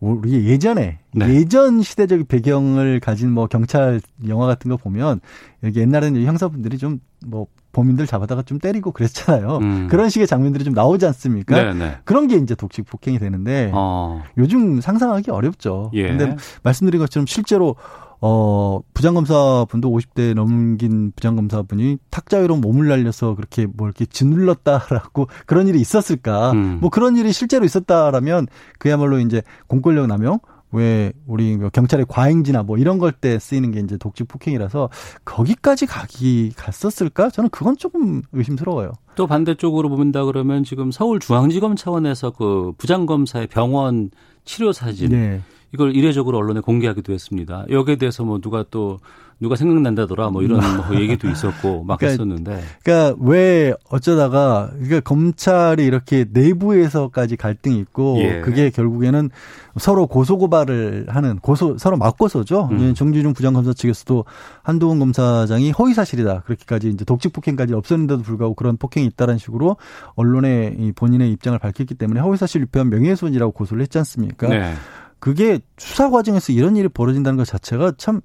[0.00, 1.34] 우리 예전에 네.
[1.34, 5.20] 예전 시대적 배경을 가진 뭐 경찰 영화 같은 거 보면
[5.64, 7.46] 여기 옛날에는 형사분들이 좀 뭐
[7.78, 9.58] 범인들 잡아다가 좀 때리고 그랬잖아요.
[9.58, 9.88] 음.
[9.88, 11.54] 그런 식의 장면들이 좀 나오지 않습니까?
[11.54, 11.74] 네네.
[11.74, 11.98] 네.
[12.04, 14.22] 그런 게 이제 독식 폭행이 되는데 어.
[14.36, 15.92] 요즘 상상하기 어렵죠.
[15.94, 16.08] 예.
[16.08, 17.76] 근데 말씀드린 것처럼 실제로
[18.20, 25.80] 어, 부장검사분도 50대 넘긴 부장검사분이 탁자 위로 몸을 날려서 그렇게 뭐 이렇게 짓눌렀다라고 그런 일이
[25.80, 26.50] 있었을까?
[26.50, 26.78] 음.
[26.80, 28.48] 뭐 그런 일이 실제로 있었다라면
[28.80, 30.40] 그야말로 이제 공권력 남용
[30.72, 34.90] 왜 우리 뭐 경찰의 과잉지나 뭐 이런 걸 때 쓰이는 게 이제 독직 폭행이라서
[35.24, 37.30] 거기까지 가기 갔었을까?
[37.30, 38.92] 저는 그건 조금 의심스러워요.
[39.16, 44.10] 또 반대쪽으로 보면다 그러면 지금 서울중앙지검 차원에서 그 부장검사의 병원
[44.44, 45.40] 치료 사진 네.
[45.74, 47.66] 이걸 이례적으로 언론에 공개하기도 했습니다.
[47.70, 48.98] 여기에 대해서 뭐 누가 또
[49.40, 52.62] 누가 생각난다더라 뭐 이런 뭐 얘기도 있었고 막 그러니까, 했었는데.
[52.82, 58.40] 그러니까 왜 어쩌다가 그러니까 검찰이 이렇게 내부에서까지 갈등이 있고 예.
[58.40, 59.30] 그게 결국에는
[59.76, 62.68] 서로 고소 고발을 하는 고소 서로 맞고서죠.
[62.72, 62.94] 음.
[62.94, 64.24] 정진중 부장검사 측에서도
[64.62, 69.76] 한동훈 검사장이 허위 사실이다 그렇게까지 이제 독직 폭행까지 없었는데도 불구하고 그런 폭행이 있다는 식으로
[70.16, 74.48] 언론에 이 본인의 입장을 밝혔기 때문에 허위 사실 유폐한 명예훼손이라고 고소를 했지 않습니까?
[74.48, 74.74] 네.
[75.20, 78.20] 그게 수사 과정에서 이런 일이 벌어진다는 것 자체가 참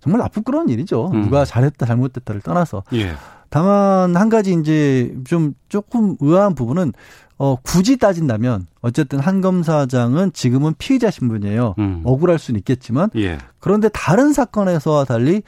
[0.00, 1.10] 정말 나쁘끄러운 일이죠.
[1.12, 1.22] 음.
[1.22, 2.84] 누가 잘했다 잘못됐다를 떠나서.
[2.94, 3.14] 예.
[3.48, 6.92] 다만 한 가지 이제 좀 조금 의아한 부분은
[7.38, 11.74] 어 굳이 따진다면 어쨌든 한 검사장은 지금은 피의자 신분이에요.
[11.78, 12.02] 음.
[12.04, 13.38] 억울할 수는 있겠지만 예.
[13.58, 15.42] 그런데 다른 사건에서와 달리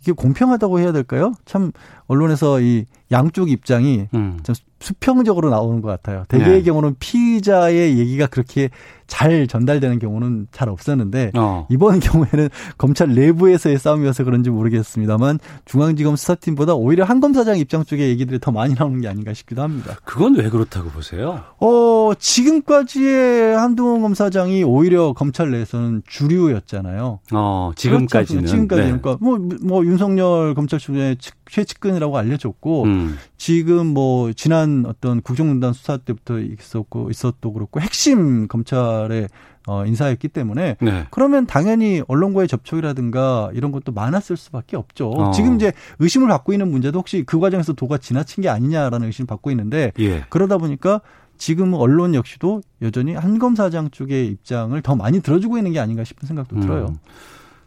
[0.00, 1.32] 이게 공평하다고 해야 될까요?
[1.44, 1.72] 참
[2.06, 4.38] 언론에서 이 양쪽 입장이 음.
[4.42, 6.24] 좀 수평적으로 나오는 것 같아요.
[6.28, 6.62] 대개의 네.
[6.62, 8.68] 경우는 피의자의 얘기가 그렇게
[9.06, 11.66] 잘 전달되는 경우는 잘 없었는데 어.
[11.70, 18.38] 이번 경우에는 검찰 내부에서의 싸움이어서 그런지 모르겠습니다만 중앙지검 수사팀보다 오히려 한 검사장 입장 쪽의 얘기들이
[18.38, 19.96] 더 많이 나오는 게 아닌가 싶기도 합니다.
[20.04, 21.42] 그건 왜 그렇다고 보세요?
[21.58, 27.20] 어 지금까지의 한동훈 검사장이 오히려 검찰 내에서는 주류였잖아요.
[27.32, 28.54] 어 지금까지는 그렇죠?
[28.54, 28.86] 지금까지 네.
[28.88, 31.16] 그러니까 뭐, 뭐 윤석열 검찰 출신의
[31.50, 33.16] 최측근이라고 알려졌고 음.
[33.36, 39.28] 지금 뭐 지난 어떤 국정농단 수사 때부터 있었고 있었도 그렇고 핵심 검찰의
[39.68, 41.06] 어, 인사였기 때문에 네.
[41.10, 45.10] 그러면 당연히 언론과의 접촉이라든가 이런 것도 많았을 수밖에 없죠.
[45.10, 45.30] 어.
[45.32, 49.50] 지금 이제 의심을 받고 있는 문제도 혹시 그 과정에서 도가 지나친 게 아니냐라는 의심을 받고
[49.50, 50.24] 있는데 예.
[50.28, 51.00] 그러다 보니까
[51.36, 56.26] 지금 언론 역시도 여전히 한 검사장 쪽의 입장을 더 많이 들어주고 있는 게 아닌가 싶은
[56.26, 56.60] 생각도 음.
[56.60, 56.94] 들어요.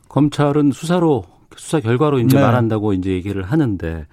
[0.08, 2.42] 검찰은 수사로 수사 결과로 이제 네.
[2.42, 4.06] 말한다고 이제 얘기를 하는데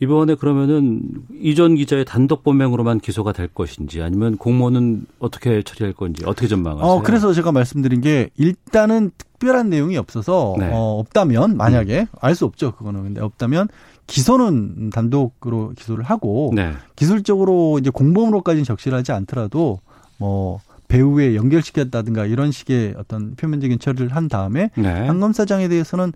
[0.00, 1.02] 이번에 그러면은
[1.40, 6.86] 이전 기자의 단독 범행으로만 기소가 될 것인지 아니면 공모는 어떻게 처리할 건지 어떻게 전망하세요?
[6.86, 10.68] 어, 그래서 제가 말씀드린 게 일단은 특별한 내용이 없어서 네.
[10.72, 12.06] 어, 없다면 만약에 음.
[12.20, 13.68] 알수 없죠 그거는 근데 없다면
[14.06, 16.72] 기소는 단독으로 기소를 하고 네.
[16.96, 19.80] 기술적으로 이제 공범으로까지는 적실하지 않더라도
[20.18, 20.60] 뭐
[20.94, 24.88] 배우에 연결시켰다든가 이런 식의 어떤 표면적인 처리를 한 다음에 네.
[24.88, 26.12] 한 검사장에 대해서는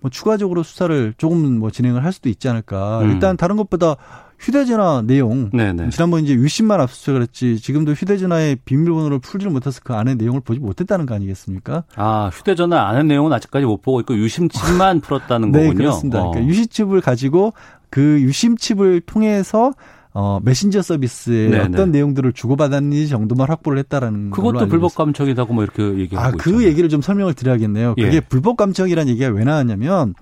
[0.00, 3.00] 뭐 추가적으로 수사를 조금 뭐 진행을 할 수도 있지 않을까.
[3.02, 3.10] 음.
[3.12, 3.96] 일단 다른 것보다
[4.38, 5.90] 휴대전화 내용 네네.
[5.90, 11.06] 지난번 이제 유심만 압수수색을 했지 지금도 휴대전화의 비밀번호를 풀지를 못해서 그 안에 내용을 보지 못했다는
[11.06, 11.84] 거 아니겠습니까?
[11.94, 15.76] 아 휴대전화 안에 내용은 아직까지 못 보고 있고 유심칩만 풀었다는 네, 거군요.
[15.76, 16.18] 그렇습니다.
[16.18, 16.30] 그러니까 어.
[16.32, 17.54] 그러니까 유심칩을 가지고
[17.88, 19.72] 그 유심칩을 통해서
[20.18, 21.64] 어, 메신저 서비스에 네네.
[21.64, 26.68] 어떤 내용들을 주고받았는지 정도만 확보를 했다라는 그것도 불법 감청이라고 뭐 이렇게 얘기하고 아, 그 있잖아요.
[26.68, 27.96] 얘기를 좀 설명을 드려야겠네요.
[27.96, 28.20] 그게 예.
[28.20, 30.14] 불법 감청이라는 얘기가 왜 나왔냐면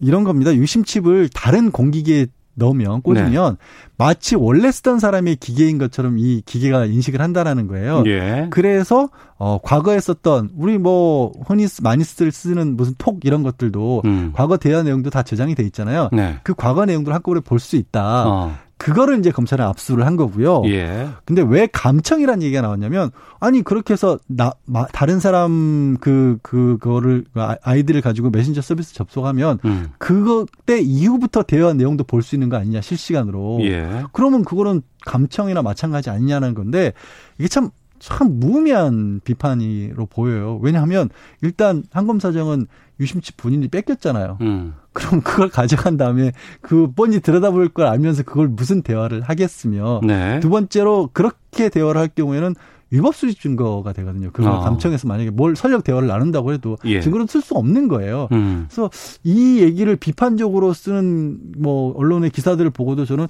[0.00, 0.52] 이런 겁니다.
[0.52, 3.58] 유심칩을 다른 공기계에 넣으면 꽂으면 네.
[3.96, 8.02] 마치 원래 쓰던 사람의 기계인 것처럼 이 기계가 인식을 한다라는 거예요.
[8.06, 8.48] 예.
[8.50, 14.32] 그래서 어 과거에 썼던 우리 뭐 흔히 많이 쓰는 무슨 톡 이런 것들도 음.
[14.34, 16.08] 과거 대화 내용도 다 저장이 돼 있잖아요.
[16.12, 16.38] 네.
[16.42, 18.28] 그 과거 내용들을 한꺼번에 볼 수 있다.
[18.28, 18.56] 어.
[18.80, 20.62] 그거를 이제 검찰은 압수를 한 거고요.
[20.64, 21.10] 예.
[21.26, 27.56] 근데 왜 감청이라는 얘기가 나왔냐면 아니 그렇게 해서 나 마, 다른 사람 그 그거를 아,
[27.62, 29.90] 아이디를 가지고 메신저 서비스 접속하면 음.
[29.98, 33.58] 그거 때 이후부터 대화 내용도 볼 수 있는 거 아니냐 실시간으로.
[33.64, 34.02] 예.
[34.12, 36.94] 그러면 그거는 감청이나 마찬가지 아니냐는 건데
[37.38, 40.58] 이게 참 참 무의미한 비판으로 보여요.
[40.62, 41.08] 왜냐하면
[41.42, 42.66] 일단 한 검사장은
[42.98, 44.38] 유심칩 본인이 뺏겼잖아요.
[44.40, 44.74] 음.
[44.92, 50.40] 그럼 그걸 가져간 다음에 그 뻔히 들여다볼 걸 알면서 그걸 무슨 대화를 하겠으며 네.
[50.40, 52.54] 두 번째로 그렇게 대화를 할 경우에는
[52.90, 54.30] 위법 수집 증거가 되거든요.
[54.32, 54.60] 그걸 어.
[54.60, 57.00] 감청해서 만약에 뭘 설령 대화를 나눈다고 해도 예.
[57.00, 58.28] 증거로 쓸수 없는 거예요.
[58.32, 58.66] 음.
[58.68, 58.90] 그래서
[59.22, 63.28] 이 얘기를 비판적으로 쓰는 뭐 언론의 기사들을 보고도 저는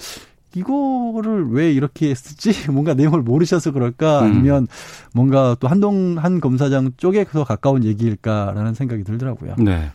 [0.55, 2.71] 이거를 왜 이렇게 쓰지?
[2.73, 4.21] 뭔가 내용을 모르셔서 그럴까?
[4.21, 4.25] 음.
[4.25, 4.67] 아니면
[5.15, 9.57] 뭔가 또 한동 한 검사장 쪽에 더 가까운 얘기일까라는 생각이 들더라고요.
[9.59, 9.91] 네.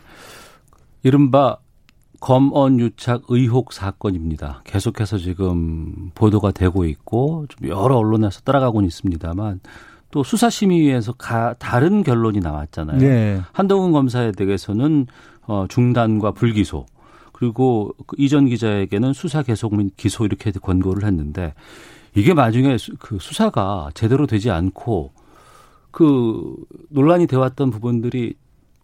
[1.02, 1.58] 이른바
[2.20, 4.62] 검언 유착 의혹 사건입니다.
[4.64, 9.60] 계속해서 지금 보도가 되고 있고 좀 여러 언론에서 따라가고는 있습니다만
[10.10, 12.98] 또 수사심의위에서 가, 다른 결론이 나왔잖아요.
[12.98, 13.40] 네.
[13.52, 15.06] 한동훈 검사에 대해서는
[15.46, 16.86] 어, 중단과 불기소
[17.36, 21.52] 그리고 그 이전 기자에게는 수사 계속 및 기소 이렇게 권고를 했는데
[22.14, 25.12] 이게 나중에 그 수사가 제대로 되지 않고
[25.90, 26.54] 그
[26.88, 28.34] 논란이 되었던 부분들이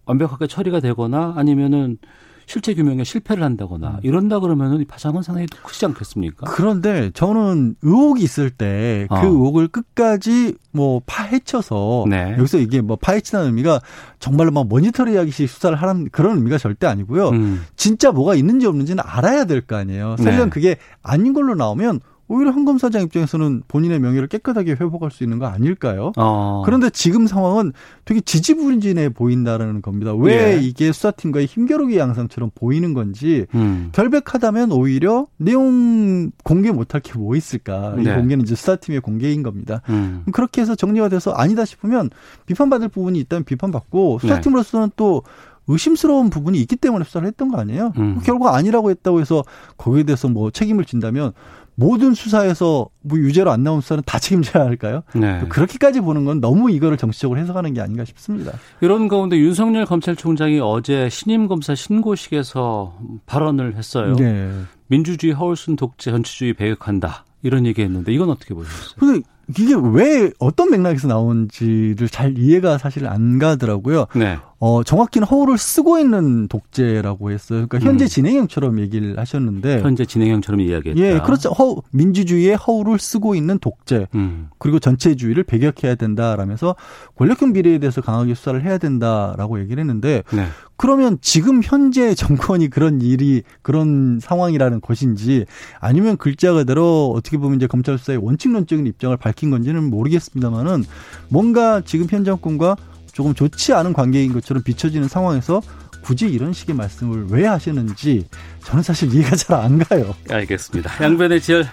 [0.05, 1.97] 완벽하게 처리가 되거나 아니면은
[2.47, 3.99] 실체 규명에 실패를 한다거나 음.
[4.03, 6.47] 이런다 그러면은 이 파장은 상당히 크지 않겠습니까?
[6.51, 9.21] 그런데 저는 의혹이 있을 때그 어.
[9.25, 12.35] 의혹을 끝까지 뭐 파헤쳐서 네.
[12.39, 13.81] 여기서 이게 뭐 파헤치는 의미가
[14.19, 17.29] 정말로 막 모니터링하기식 수사를 하는 그런 의미가 절대 아니고요.
[17.31, 17.65] 음.
[17.77, 20.17] 진짜 뭐가 있는지 없는지는 알아야 될 거 아니에요.
[20.19, 20.51] 설령 네.
[20.51, 22.01] 그게 아닌 걸로 나오면
[22.33, 26.13] 오히려 한 검사장 입장에서는 본인의 명예를 깨끗하게 회복할 수 있는 거 아닐까요?
[26.17, 26.63] 어.
[26.65, 27.73] 그런데 지금 상황은
[28.07, 30.15] 되게 지지부진해 보인다라는 겁니다.
[30.15, 30.61] 왜 예.
[30.61, 33.91] 이게 수사팀과의 힘겨루기 양상처럼 보이는 건지 음.
[33.93, 37.95] 결백하다면 오히려 내용 공개 못할 게 뭐 있을까?
[37.97, 38.03] 네.
[38.03, 39.83] 이 공개는 이제 수사팀의 공개인 겁니다.
[39.91, 40.25] 음.
[40.33, 42.09] 그렇게 해서 정리가 돼서 아니다 싶으면
[42.47, 44.93] 비판받을 부분이 있다면 비판받고 수사팀으로서는 네.
[44.97, 45.23] 또
[45.69, 47.93] 의심스러운 부분이 있기 때문에 수사를 했던 거 아니에요?
[47.99, 48.21] 음.
[48.25, 49.45] 결국 아니라고 했다고 해서
[49.77, 51.33] 거기에 대해서 뭐 책임을 진다면
[51.75, 55.03] 모든 수사에서 뭐 유죄로 안 나온 수사는 다 책임져야 할까요?
[55.15, 55.45] 네.
[55.49, 58.53] 그렇게까지 보는 건 너무 이거를 정치적으로 해석하는 게 아닌가 싶습니다.
[58.81, 64.15] 이런 가운데 윤석열 검찰총장이 어제 신임 검사 신고식에서 발언을 했어요.
[64.17, 64.51] 네.
[64.89, 67.25] 민주주의 허울순 독재 전체주의 배격한다.
[67.43, 68.97] 이런 얘기했는데 이건 어떻게 보셨어요?
[68.99, 69.27] 근데
[69.59, 74.07] 이게 왜 어떤 맥락에서 나온지를 잘 이해가 사실 안 가더라고요.
[74.15, 74.39] 네.
[74.59, 77.67] 어, 정확히는 허울을 쓰고 있는 독재라고 했어요.
[77.69, 78.07] 그러니까 현재 음.
[78.07, 79.83] 진행형처럼 얘기를 하셨는데.
[79.83, 81.01] 현재 진행형처럼 이야기했다.
[81.01, 81.51] 예, 그렇죠.
[81.51, 84.07] 허, 민주주의의 허울을 쓰고 있는 독재.
[84.15, 84.51] 음.
[84.59, 86.77] 그리고 전체주의를 배격해야 된다라면서
[87.17, 90.23] 권력형 비례에 대해서 강하게 수사를 해야 된다라고 얘기를 했는데.
[90.33, 90.47] 네.
[90.83, 95.47] 그러면 지금 현재 정권이 그런 일이 그런 상황이라는 것인지
[95.79, 100.83] 아니면 글자 그대로 어떻게 보면 이제 검찰 수사의 원칙론적인 입장을 밝힌 건지는 모르겠습니다만은
[101.29, 102.75] 뭔가 지금 현 정권과
[103.13, 105.63] 조금 좋지 않은 관계인 것처럼 비춰지는 상황에서
[106.03, 108.27] 굳이 이런 식의 말씀을 왜 하시는지
[108.65, 110.17] 저는 사실 이해가 잘 안 가요.
[110.29, 111.01] 알겠습니다.
[111.01, 111.65] 양변의 지열,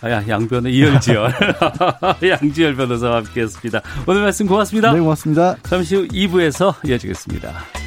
[0.00, 1.34] 아, 양변의 이열지열,
[2.22, 3.82] 양지열 변호사와 함께했습니다.
[4.06, 4.92] 오늘 말씀 고맙습니다.
[4.92, 5.56] 네, 고맙습니다.
[5.64, 7.83] 잠시 후 2부에서 이어지겠습니다.